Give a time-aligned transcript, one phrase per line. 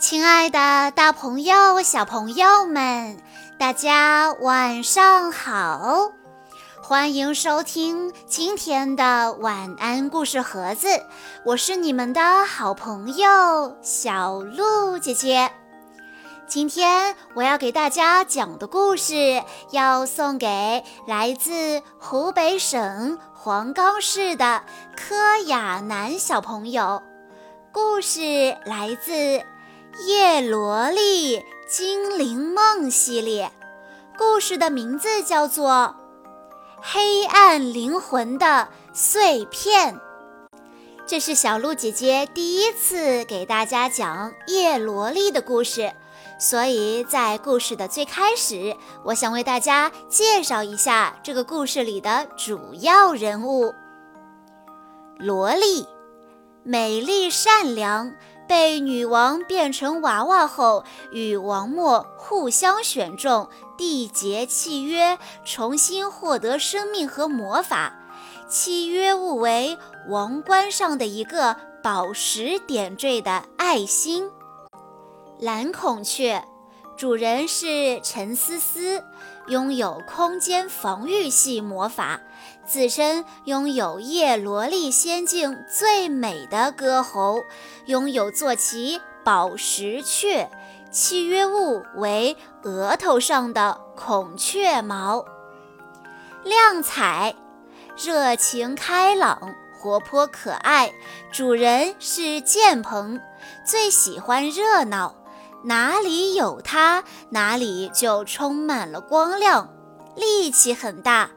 [0.00, 3.16] 亲爱的，大朋友、小朋友们，
[3.58, 6.12] 大家晚上好！
[6.82, 10.88] 欢迎收听今天的晚安故事盒子，
[11.46, 15.50] 我是你们的好朋友小鹿姐姐。
[16.46, 24.62] 今天我要给大家讲的故事，要送给来自湖北省黄冈市的
[24.96, 27.02] 柯亚楠小朋友。
[27.72, 29.12] 故事来自
[30.06, 33.52] 《叶罗丽精灵梦》系列，
[34.16, 35.94] 故事的名字叫做。
[36.80, 40.00] 黑暗灵魂的碎片，
[41.06, 45.92] 这是小鹿姐姐第一次给大家讲叶罗丽的故事，
[46.44, 53.72] 所以在故事的最开始，我想为大家介绍一下这个故事里的主要人物——
[55.16, 55.86] 萝莉，
[56.62, 58.12] 美丽善良。
[58.46, 67.94] 被女王变成娃娃后，与王默互相选中，缔结契约，重新获得生命和魔法。
[68.50, 69.78] 契约物为
[70.10, 74.28] 王冠上的一个宝石点缀的爱心。
[75.40, 76.44] 蓝孔雀，
[76.96, 79.02] 主人是陈思思，
[79.48, 82.20] 拥有空间防御系魔法。
[82.64, 87.42] 自身拥有叶罗丽仙境最美的歌喉，
[87.86, 90.48] 拥有坐骑宝石雀，
[90.90, 95.24] 契约物为额头上的孔雀毛。
[96.44, 97.34] 亮彩，
[97.96, 100.92] 热情开朗，活泼可爱，
[101.32, 103.20] 主人是建鹏，
[103.66, 105.14] 最喜欢热闹，
[105.64, 109.70] 哪里有它，哪里就充满了光亮。
[110.14, 111.30] 力气很大，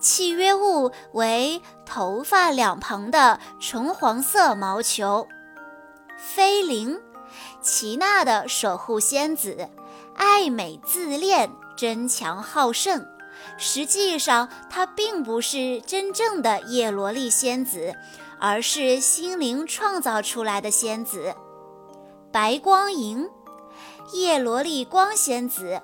[0.00, 5.28] 契约物为头发两旁的橙黄色毛球。
[6.16, 6.98] 菲灵，
[7.60, 9.68] 齐娜的守护仙子，
[10.16, 13.06] 爱美自恋，争强好胜。
[13.58, 17.94] 实际上，她并不是真正的叶罗丽仙子，
[18.40, 21.34] 而是心灵创造出来的仙子。
[22.32, 23.28] 白光莹，
[24.12, 25.80] 叶罗丽光仙子。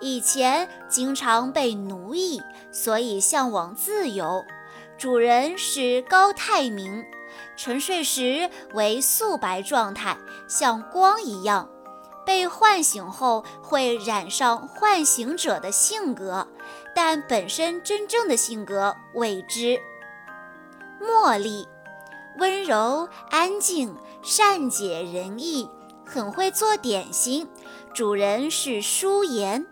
[0.00, 2.42] 以前经常被奴役，
[2.72, 4.44] 所以向往自由。
[4.96, 7.04] 主人是高泰明，
[7.56, 10.16] 沉睡时为素白状态，
[10.48, 11.68] 像光一样。
[12.26, 16.46] 被唤醒后会染上唤醒者的性格，
[16.94, 19.80] 但本身真正的性格未知。
[21.00, 21.66] 茉莉，
[22.38, 25.68] 温柔安静，善解人意，
[26.06, 27.48] 很会做点心。
[27.94, 29.66] 主人是舒颜。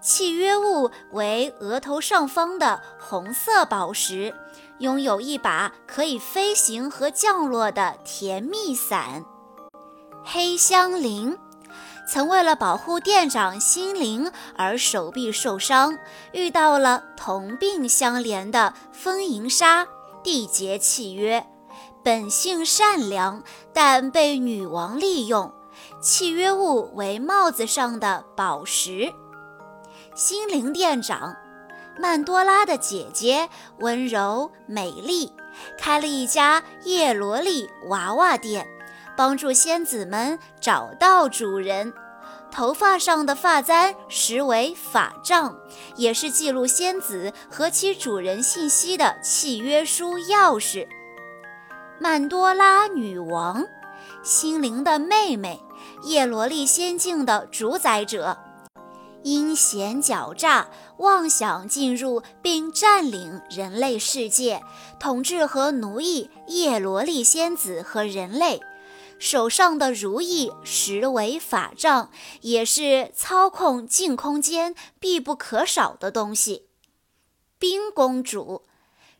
[0.00, 4.34] 契约物为额头上方的红色宝石，
[4.78, 9.24] 拥有一把可以飞行和降落的甜蜜伞。
[10.24, 11.38] 黑香菱
[12.08, 15.96] 曾为了保护店长心灵而手臂受伤，
[16.32, 19.86] 遇到了同病相怜的风银沙，
[20.24, 21.46] 缔结契约。
[22.02, 25.52] 本性善良，但被女王利用，
[26.00, 29.12] 契约物为帽子上的宝石。
[30.14, 31.36] 心灵店长，
[31.98, 33.48] 曼多拉的姐姐，
[33.78, 35.32] 温柔美丽，
[35.78, 38.66] 开了一家叶罗丽娃娃店，
[39.16, 41.92] 帮助仙子们找到主人。
[42.50, 45.56] 头发上的发簪实为法杖，
[45.96, 50.86] 也是记录仙子和其主人信息的契约书钥匙。
[51.98, 53.64] 曼多拉女王，
[54.22, 55.60] 心灵的妹妹，
[56.04, 58.38] 叶罗丽仙境的主宰者。
[59.24, 60.68] 阴险狡诈，
[60.98, 64.62] 妄想进入并占领人类世界，
[65.00, 68.60] 统治和奴役叶罗丽仙子和人类。
[69.18, 72.10] 手上的如意实为法杖，
[72.42, 76.68] 也是操控净空间必不可少的东西。
[77.58, 78.62] 冰公主，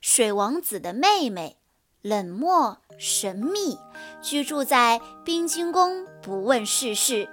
[0.01, 1.59] 水王子的妹妹，
[2.03, 3.79] 冷漠神秘，
[4.21, 7.29] 居住在冰晶宫，不问世事。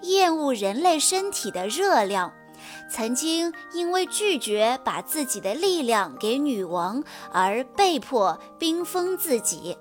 [0.00, 2.32] 厌恶人类身体的热量，
[2.90, 9.76] 曾经因为拒绝把自己的力量给女王而被迫冰封自己。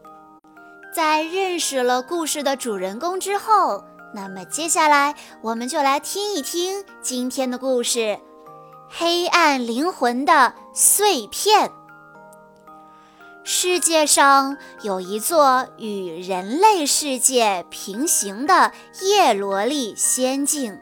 [0.93, 7.99] 在认识了故事的主人公之后，那么接下来我们就来听一听今天的故事
[8.89, 11.69] 《黑暗灵魂的碎片》。
[13.45, 20.79] 世界上有一座与人类世界平行的叶罗丽仙境，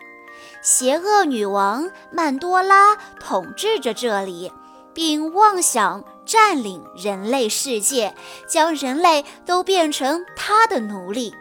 [0.62, 4.52] 邪恶女王曼多拉统治着这里，
[4.94, 8.14] 并妄想占领人类世界，
[8.48, 11.34] 将人类都变成她的奴隶。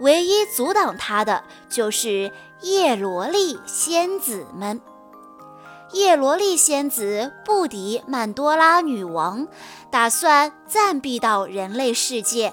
[0.00, 2.30] 唯一阻挡她的就是
[2.60, 4.82] 叶罗丽仙子们。
[5.92, 9.46] 叶罗丽仙子不敌曼多拉女王，
[9.90, 12.52] 打算暂避到人类世界。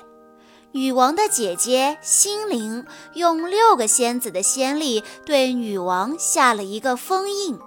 [0.72, 7.60] 女王的姐姐心灵用六个仙子的仙力对女王下了一个封印，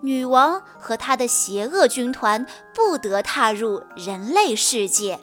[0.00, 5.18] 女王和她的邪恶军团不得踏入人类世界。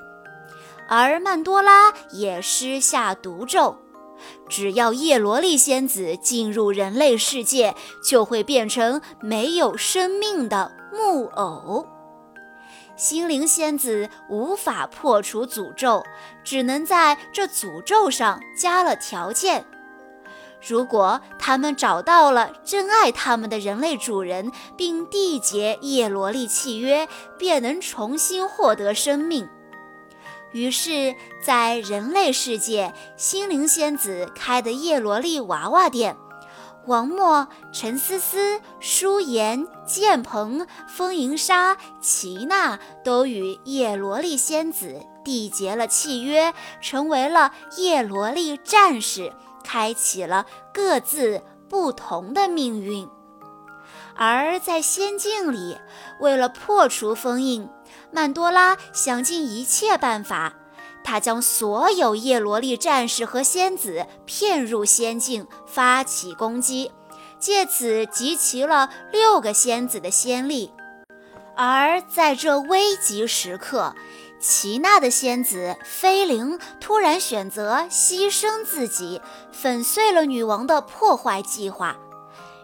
[0.89, 3.77] 而曼多拉也施下毒咒，
[4.49, 11.85] 只要叶罗丽仙子进入人类世界，就会变成没有生命的木偶。
[12.95, 16.03] 心灵仙子无法破除诅咒，
[16.43, 19.65] 只能在这诅咒上加了条件：
[20.67, 27.07] 如果他们找到了真爱他们的人类主人，并缔结叶罗丽契约，
[27.37, 29.47] 便能重新获得生命。
[30.53, 36.17] 于是，在人类世界，心灵仙子开的叶罗丽娃娃店。
[36.85, 49.33] 王默、陈思思、舒言、建鹏、风银沙、齐娜都与叶罗丽仙子缔结了契约，成为了叶罗丽战士，
[49.65, 53.09] 开启了各自不同的命运。
[54.15, 55.77] 而在仙境里，
[56.21, 57.67] 为了破除封印，
[58.11, 60.53] 曼多拉想尽一切办法。
[61.03, 66.91] 他将所有叶罗丽战士和仙子骗入仙境，发起攻击，
[67.39, 70.73] 借此集齐了六个仙子的仙力。
[71.55, 73.95] 而在这危急时刻，
[74.39, 79.21] 齐娜的仙子菲灵突然选择牺牲自己，
[79.51, 81.97] 粉碎了女王的破坏计划。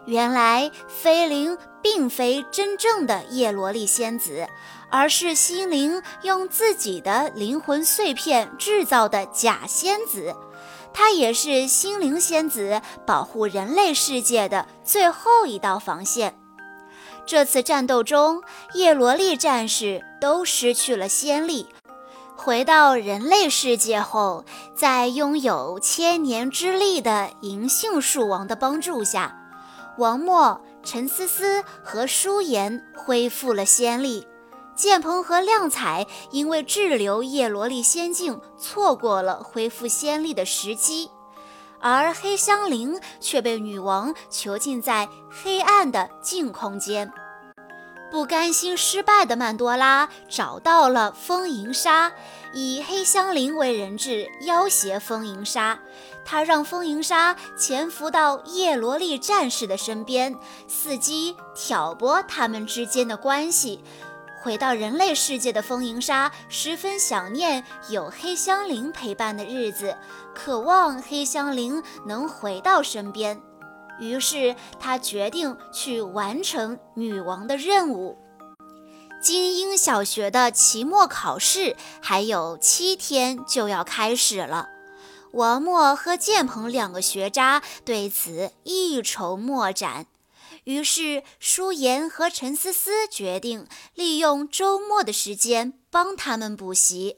[0.05, 4.47] 原来，菲灵并非真正的叶罗丽仙子。
[4.95, 10.35] 而是心灵用自己的灵魂碎片制造的假仙子，
[10.93, 16.37] 她也是心灵仙子保护人类世界的最后一道防线。
[17.25, 18.43] 这次战斗中，
[18.75, 21.65] 叶罗丽战士都失去了仙力。
[22.35, 24.45] 回到人类世界后，
[24.75, 29.42] 在拥有千年之力的银杏树王的帮助下，
[29.97, 34.27] 王默、陈思思和舒言恢复了仙力。
[34.75, 41.11] 建鹏和亮彩因为滞留叶罗丽仙境，错过了恢复仙力的时机，
[41.79, 47.13] 而黑香菱却被女王囚禁在黑暗的净空间。
[48.11, 52.11] 不甘心失败的曼多拉找到了风银沙，
[52.53, 55.79] 以黑香菱为人质要挟风银沙。
[56.25, 60.35] 他让风银沙潜伏到叶罗丽战士的身边，
[60.69, 63.83] 伺机挑拨他们之间的关系。
[64.41, 69.95] 回到人类世界的风银沙十分想念有黑香菱陪伴的日子，
[70.35, 73.41] 渴望黑香菱能回到身边。
[73.99, 78.17] 于是他决定去完成女王的任务。
[79.21, 84.67] 精英小学的期末考试还有七天就要开始了，
[85.33, 90.05] 王默和建鹏两个学渣对此一筹莫展。
[90.65, 97.17] 于是，舒言和陈思思决定利用周末的时间帮他们补习。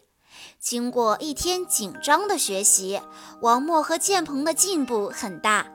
[0.60, 3.02] 经过一天紧张的学习，
[3.42, 5.68] 王默和建鹏的进步很大。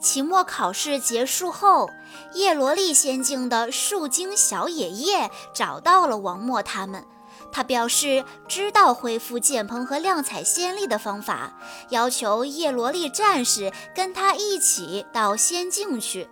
[0.00, 1.90] 期末考试结束后，
[2.34, 7.04] 叶罗丽仙境的树精小野叶找到了王默他们，
[7.52, 11.58] 他表示知道恢复建鹏和亮彩仙力的方法，
[11.90, 16.28] 要求叶罗丽战士跟他一起到仙境去。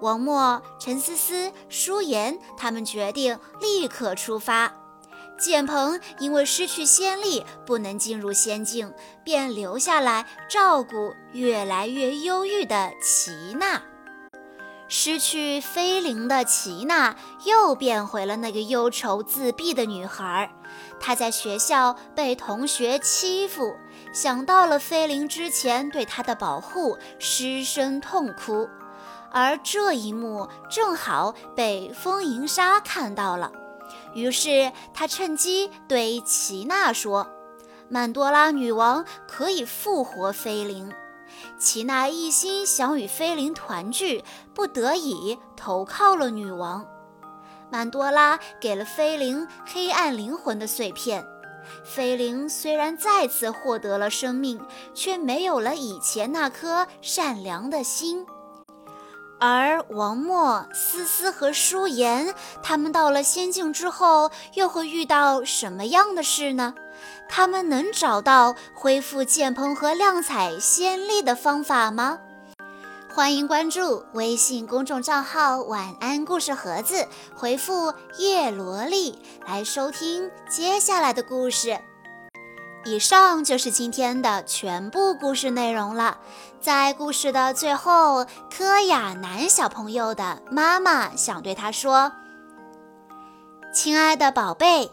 [0.00, 4.72] 王默、陈思思、舒言他们决定立刻出发。
[5.38, 8.92] 建鹏因为失去仙力，不能进入仙境，
[9.24, 13.80] 便留下来照顾越来越忧郁的齐娜。
[14.88, 17.14] 失去菲灵的齐娜
[17.44, 20.50] 又变回了那个忧愁自闭的女孩。
[20.98, 23.76] 她在学校被同学欺负，
[24.12, 28.68] 想到了菲灵之前对她的保护，失声痛哭。
[29.30, 33.52] 而这一幕正好被风银沙看到了，
[34.14, 37.28] 于是他趁机对齐娜说
[37.90, 40.90] ：“曼多拉女王可以复活菲灵。”
[41.58, 46.86] 齐娜一心想与菲灵团聚，不得已投靠了女王。
[47.70, 51.24] 曼多拉给了菲灵黑暗灵魂的碎片，
[51.84, 54.60] 菲灵虽然再次获得了生命，
[54.94, 58.24] 却没有了以前那颗善良的心。
[59.40, 66.74] 而王默、思思和舒言，他们到了仙境之后，又会遇到什么样的事呢？
[67.28, 72.18] 他们能找到恢复剑鹏和亮彩仙力的方法吗？
[73.10, 81.80] 欢迎关注微信公众账号“晚安故事盒子”，回复“叶罗丽”来收听接下来的故事。
[82.84, 86.18] 以上就是今天的全部故事内容了。
[86.60, 92.12] 在故事的最后，柯亚楠小朋友的妈妈想对他说
[93.74, 94.90] ：“亲爱的宝贝，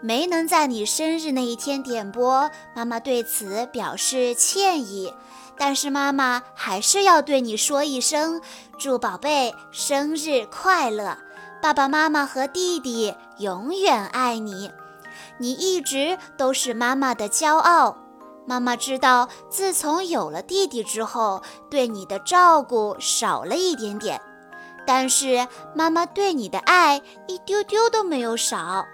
[0.00, 5.12] 没能在你生日那一天点播，妈妈对此表示歉意。
[5.58, 8.42] 但是妈妈还是要对你说一声，
[8.78, 11.16] 祝宝贝生日快乐！
[11.62, 14.70] 爸爸妈妈和弟弟永远爱你。”
[15.38, 17.96] 你一直都是妈妈的骄傲。
[18.46, 24.20] 妈妈知道，自从有了弟弟之后，对你的照顾少了一点点，
[24.86, 28.86] 但是妈妈对你的爱一丢丢都没有少。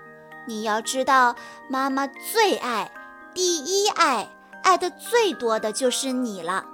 [0.48, 1.36] 你要知道，
[1.68, 2.90] 妈妈最爱、
[3.34, 4.28] 第一爱、
[4.62, 6.64] 爱的最多的就是你了。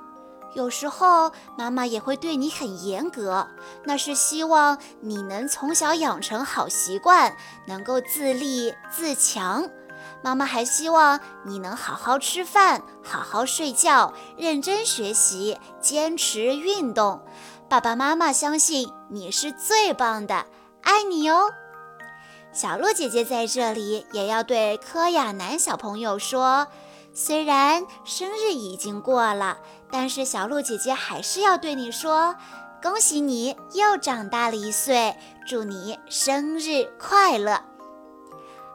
[0.55, 3.47] 有时候妈妈也会对你很严格，
[3.85, 7.37] 那是希望你能从小养成好习惯，
[7.67, 9.69] 能够自立自强。
[10.23, 17.23] 妈妈还希望你能好好吃饭，好好睡觉，认真学习，坚持运动。
[17.69, 20.47] 爸爸妈妈相信你是最棒的，
[20.83, 21.50] 爱你哦。
[22.52, 26.67] 小鹿姐姐在这里也要对柯亚楠小朋友说。
[27.20, 29.58] 虽然生日已经过了，
[29.90, 32.37] 但是小鹿姐姐还是要对你说：
[32.80, 37.60] 恭喜你又长大了一岁，祝你生日快乐！